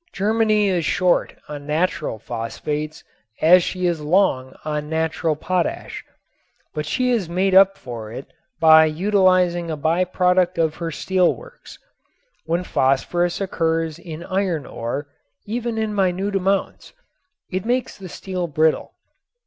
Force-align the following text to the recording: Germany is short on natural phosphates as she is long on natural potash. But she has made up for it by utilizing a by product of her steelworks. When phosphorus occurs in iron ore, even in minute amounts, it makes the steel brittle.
Germany 0.13 0.67
is 0.67 0.83
short 0.83 1.35
on 1.47 1.67
natural 1.67 2.17
phosphates 2.17 3.03
as 3.39 3.61
she 3.63 3.85
is 3.85 4.01
long 4.01 4.55
on 4.65 4.89
natural 4.89 5.35
potash. 5.35 6.03
But 6.73 6.87
she 6.87 7.11
has 7.11 7.29
made 7.29 7.53
up 7.53 7.77
for 7.77 8.11
it 8.11 8.25
by 8.59 8.85
utilizing 8.85 9.69
a 9.69 9.77
by 9.77 10.03
product 10.05 10.57
of 10.57 10.77
her 10.77 10.89
steelworks. 10.89 11.77
When 12.45 12.63
phosphorus 12.63 13.39
occurs 13.39 13.99
in 13.99 14.23
iron 14.23 14.65
ore, 14.65 15.07
even 15.45 15.77
in 15.77 15.93
minute 15.93 16.35
amounts, 16.35 16.93
it 17.51 17.63
makes 17.63 17.95
the 17.95 18.09
steel 18.09 18.47
brittle. 18.47 18.93